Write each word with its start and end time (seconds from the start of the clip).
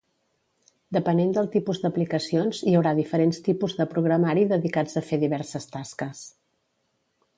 Depenent 0.95 1.33
del 1.37 1.49
tipus 1.55 1.81
d'aplicacions 1.83 2.61
hi 2.71 2.73
haurà 2.79 2.93
diferents 3.01 3.43
tipus 3.49 3.77
de 3.83 3.87
programari 3.95 4.47
dedicats 4.55 5.01
a 5.03 5.05
fer 5.11 5.21
diverses 5.25 5.69
tasques. 5.77 6.25